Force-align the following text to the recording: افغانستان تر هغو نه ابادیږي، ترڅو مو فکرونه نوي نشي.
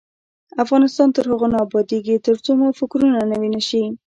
افغانستان 0.63 1.07
تر 1.15 1.25
هغو 1.31 1.47
نه 1.53 1.57
ابادیږي، 1.65 2.15
ترڅو 2.25 2.51
مو 2.59 2.67
فکرونه 2.79 3.19
نوي 3.31 3.49
نشي. 3.55 3.83